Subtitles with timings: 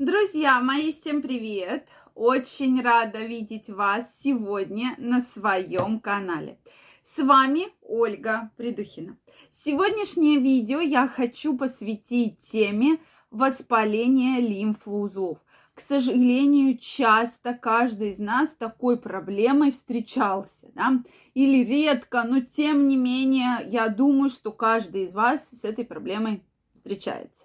[0.00, 1.86] Друзья мои, всем привет!
[2.14, 6.58] Очень рада видеть вас сегодня на своем канале.
[7.04, 9.18] С вами Ольга Придухина.
[9.52, 12.98] Сегодняшнее видео я хочу посвятить теме
[13.30, 15.36] воспаления лимфоузлов.
[15.74, 21.02] К сожалению, часто каждый из нас такой проблемой встречался, да?
[21.34, 26.42] или редко, но тем не менее, я думаю, что каждый из вас с этой проблемой
[26.74, 27.44] встречается.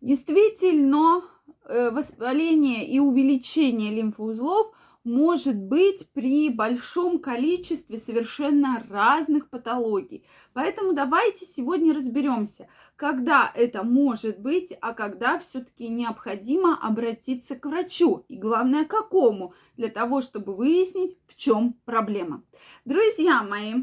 [0.00, 1.22] Действительно,
[1.68, 4.72] воспаление и увеличение лимфоузлов
[5.06, 10.24] может быть при большом количестве совершенно разных патологий.
[10.52, 12.66] Поэтому давайте сегодня разберемся,
[12.96, 18.24] когда это может быть, а когда все-таки необходимо обратиться к врачу.
[18.28, 22.42] И главное, к какому, для того, чтобы выяснить, в чем проблема.
[22.84, 23.74] Друзья мои,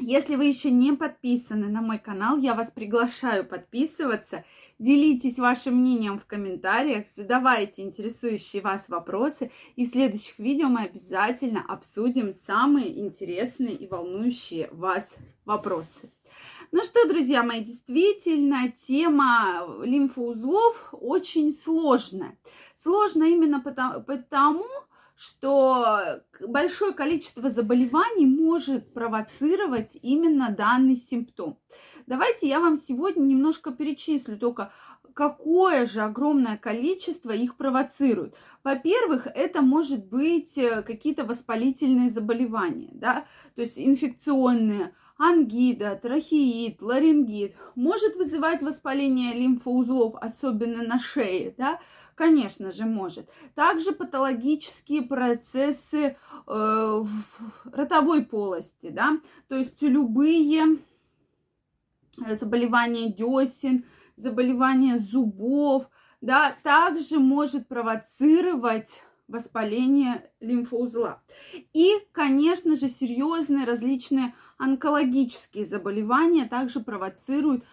[0.00, 4.44] если вы еще не подписаны на мой канал, я вас приглашаю подписываться.
[4.80, 9.52] Делитесь вашим мнением в комментариях, задавайте интересующие вас вопросы.
[9.76, 16.10] И в следующих видео мы обязательно обсудим самые интересные и волнующие вас вопросы.
[16.72, 22.36] Ну что, друзья мои, действительно, тема лимфоузлов очень сложная.
[22.74, 24.66] Сложно именно потому, потому
[25.16, 31.58] что большое количество заболеваний может провоцировать именно данный симптом.
[32.06, 34.72] Давайте я вам сегодня немножко перечислю только,
[35.14, 38.34] какое же огромное количество их провоцирует.
[38.62, 47.54] Во-первых, это может быть э, какие-то воспалительные заболевания, да, то есть инфекционные, ангида, трахеид, ларингит,
[47.74, 51.78] может вызывать воспаление лимфоузлов, особенно на шее, да,
[52.14, 53.28] Конечно же, может.
[53.54, 56.14] Также патологические процессы э,
[56.46, 57.08] в
[57.64, 60.78] ротовой полости, да, то есть любые
[62.30, 63.84] заболевания десен,
[64.14, 65.88] заболевания зубов,
[66.20, 71.22] да, также может провоцировать воспаление лимфоузла.
[71.72, 77.64] И, конечно же, серьезные различные онкологические заболевания также провоцируют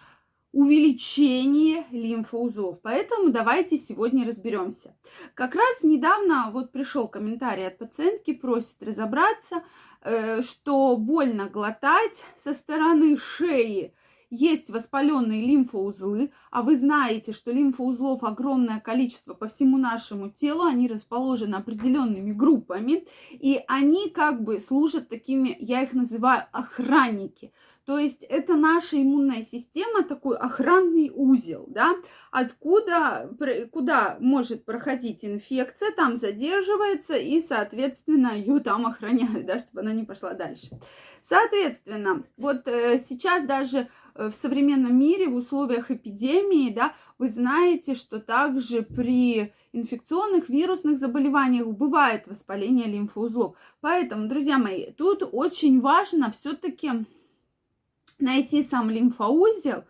[0.52, 2.80] увеличение лимфоузлов.
[2.82, 4.94] Поэтому давайте сегодня разберемся.
[5.34, 9.62] Как раз недавно вот пришел комментарий от пациентки, просит разобраться,
[10.02, 13.94] э, что больно глотать со стороны шеи
[14.32, 20.88] есть воспаленные лимфоузлы, а вы знаете, что лимфоузлов огромное количество по всему нашему телу, они
[20.88, 27.52] расположены определенными группами, и они как бы служат такими, я их называю охранники.
[27.84, 31.96] То есть это наша иммунная система, такой охранный узел, да,
[32.30, 33.28] откуда,
[33.72, 40.04] куда может проходить инфекция, там задерживается и, соответственно, ее там охраняют, да, чтобы она не
[40.04, 40.78] пошла дальше.
[41.22, 48.20] Соответственно, вот э, сейчас даже в современном мире, в условиях эпидемии, да, вы знаете, что
[48.20, 53.56] также при инфекционных вирусных заболеваниях бывает воспаление лимфоузлов.
[53.80, 56.90] Поэтому, друзья мои, тут очень важно все-таки
[58.18, 59.84] найти сам лимфоузел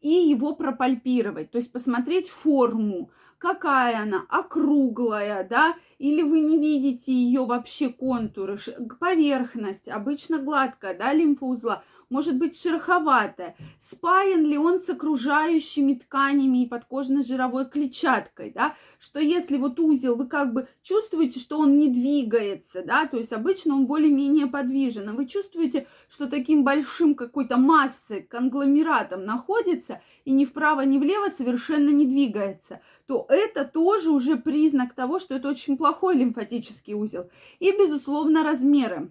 [0.00, 7.12] и его пропальпировать, то есть посмотреть форму, какая она, округлая, да, или вы не видите
[7.12, 8.58] ее вообще контуры,
[9.00, 16.68] поверхность, обычно гладкая, да, лимфоузла– может быть шероховатая, спаян ли он с окружающими тканями и
[16.68, 22.82] подкожно-жировой клетчаткой, да, что если вот узел, вы как бы чувствуете, что он не двигается,
[22.82, 28.22] да, то есть обычно он более-менее подвижен, а вы чувствуете, что таким большим какой-то массой,
[28.22, 34.94] конгломератом находится и ни вправо, ни влево совершенно не двигается, то это тоже уже признак
[34.94, 37.30] того, что это очень плохой лимфатический узел.
[37.60, 39.10] И, безусловно, размеры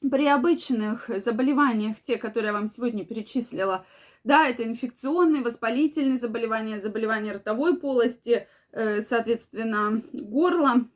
[0.00, 3.84] при обычных заболеваниях, те, которые я вам сегодня перечислила,
[4.24, 10.88] да, это инфекционные, воспалительные заболевания, заболевания ротовой полости, э, соответственно, горла,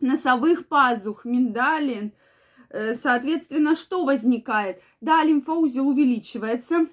[0.00, 2.12] носовых пазух, миндалин.
[2.70, 4.80] Э, соответственно, что возникает?
[5.00, 6.86] Да, лимфоузел увеличивается,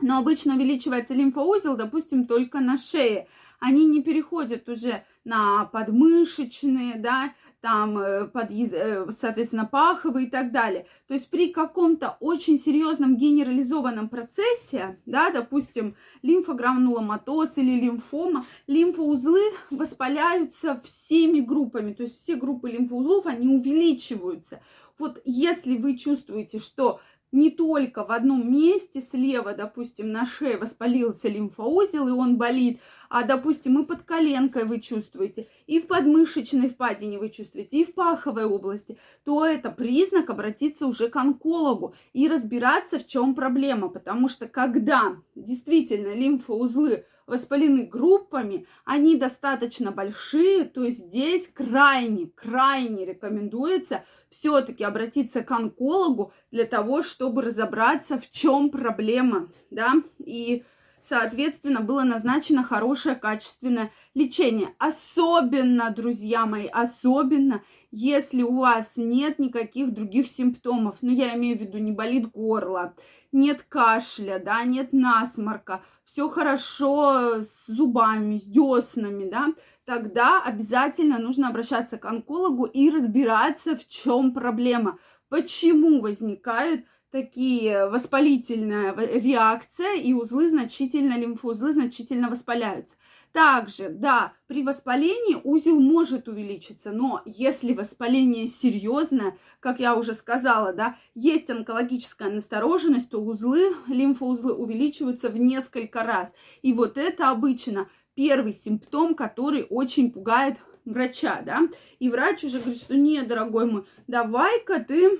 [0.00, 3.28] но обычно увеличивается лимфоузел, допустим, только на шее.
[3.64, 7.32] Они не переходят уже на подмышечные, да,
[7.62, 10.84] там, э, под, э, соответственно, паховые и так далее.
[11.08, 19.40] То есть при каком-то очень серьезном генерализованном процессе, да, допустим, лимфогрануломатоз или лимфома, лимфоузлы
[19.70, 24.60] воспаляются всеми группами, то есть все группы лимфоузлов, они увеличиваются.
[24.98, 27.00] Вот если вы чувствуете, что
[27.34, 33.24] не только в одном месте слева, допустим, на шее воспалился лимфоузел, и он болит, а,
[33.24, 38.44] допустим, и под коленкой вы чувствуете, и в подмышечной впадине вы чувствуете, и в паховой
[38.44, 43.88] области, то это признак обратиться уже к онкологу и разбираться, в чем проблема.
[43.88, 54.04] Потому что когда действительно лимфоузлы воспалены группами, они достаточно большие, то здесь крайне, крайне рекомендуется
[54.30, 60.64] все-таки обратиться к онкологу для того, чтобы разобраться, в чем проблема, да, и
[61.02, 64.74] соответственно, было назначено хорошее качественное лечение.
[64.78, 67.62] Особенно, друзья мои, особенно,
[67.94, 70.96] если у вас нет никаких других симптомов.
[71.00, 72.94] Ну, я имею в виду, не болит горло,
[73.30, 79.54] нет кашля, да, нет насморка, все хорошо с зубами, с деснами, да,
[79.84, 84.98] тогда обязательно нужно обращаться к онкологу и разбираться, в чем проблема,
[85.28, 92.96] почему возникают такие воспалительная реакция, и узлы значительно, лимфоузлы значительно воспаляются.
[93.34, 100.72] Также, да, при воспалении узел может увеличиться, но если воспаление серьезное, как я уже сказала,
[100.72, 106.32] да, есть онкологическая настороженность, то узлы, лимфоузлы увеличиваются в несколько раз.
[106.62, 111.62] И вот это обычно первый симптом, который очень пугает врача, да.
[111.98, 115.18] И врач уже говорит, что нет, дорогой мой, давай-ка ты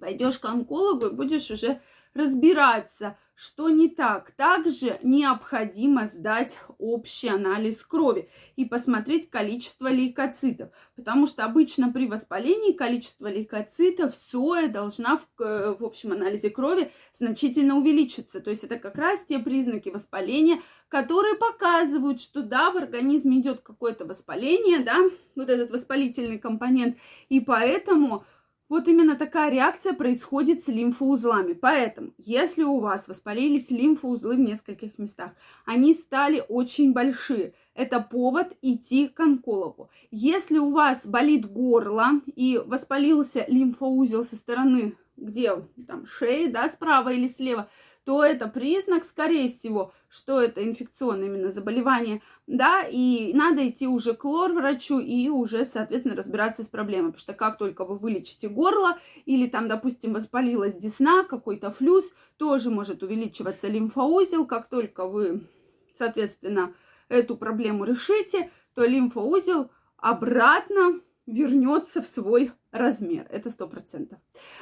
[0.00, 1.82] пойдешь к онкологу и будешь уже
[2.14, 4.32] разбираться, что не так.
[4.32, 12.74] Также необходимо сдать общий анализ крови и посмотреть количество лейкоцитов, потому что обычно при воспалении
[12.74, 18.40] количество лейкоцитов соя должна в, э, в общем анализе крови значительно увеличиться.
[18.40, 23.62] То есть это как раз те признаки воспаления, которые показывают, что да, в организме идет
[23.62, 24.98] какое-то воспаление, да,
[25.34, 26.98] вот этот воспалительный компонент,
[27.30, 28.26] и поэтому
[28.70, 31.54] вот именно такая реакция происходит с лимфоузлами.
[31.54, 35.32] Поэтому, если у вас воспалились лимфоузлы в нескольких местах,
[35.66, 39.90] они стали очень большие, это повод идти к онкологу.
[40.12, 45.52] Если у вас болит горло и воспалился лимфоузел со стороны, где
[45.88, 47.68] там шеи, да, справа или слева,
[48.10, 54.14] то это признак, скорее всего, что это инфекционное именно заболевание, да, и надо идти уже
[54.14, 58.98] к лор-врачу и уже, соответственно, разбираться с проблемой, потому что как только вы вылечите горло
[59.26, 62.04] или там, допустим, воспалилась десна, какой-то флюс,
[62.36, 65.46] тоже может увеличиваться лимфоузел, как только вы,
[65.94, 66.74] соответственно,
[67.08, 70.98] эту проблему решите, то лимфоузел обратно
[71.30, 73.26] вернется в свой размер.
[73.30, 74.18] Это сто процентов.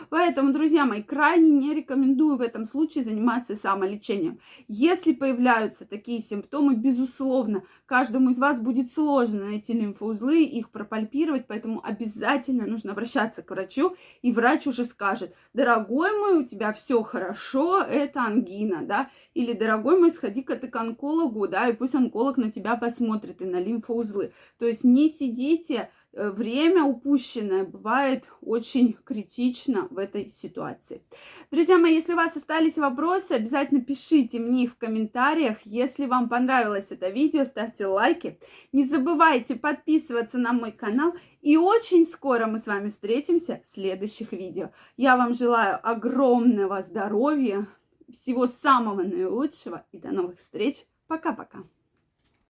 [0.09, 4.41] Поэтому, друзья мои, крайне не рекомендую в этом случае заниматься самолечением.
[4.67, 11.85] Если появляются такие симптомы, безусловно, каждому из вас будет сложно найти лимфоузлы, их пропальпировать, поэтому
[11.85, 17.82] обязательно нужно обращаться к врачу, и врач уже скажет, дорогой мой, у тебя все хорошо,
[17.82, 22.50] это ангина, да, или дорогой мой, сходи-ка ты к онкологу, да, и пусть онколог на
[22.50, 24.32] тебя посмотрит и на лимфоузлы.
[24.59, 31.02] То есть не сидите время упущенное бывает очень критично в этой ситуации.
[31.50, 35.58] Друзья мои, если у вас остались вопросы, обязательно пишите мне их в комментариях.
[35.64, 38.38] Если вам понравилось это видео, ставьте лайки.
[38.72, 41.14] Не забывайте подписываться на мой канал.
[41.43, 44.70] И очень скоро мы с вами встретимся в следующих видео.
[44.96, 47.66] Я вам желаю огромного здоровья,
[48.11, 50.87] всего самого наилучшего и до новых встреч.
[51.06, 51.64] Пока-пока.